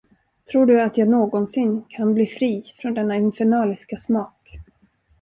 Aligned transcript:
Tror 0.51 0.65
du 0.65 0.81
att 0.81 0.97
jag 0.97 1.07
någonsin 1.09 1.83
kan 1.89 2.13
bli 2.13 2.25
fri 2.27 2.63
från 2.81 2.93
denna 2.93 3.15
infernaliska 3.15 3.97
smak! 3.97 4.57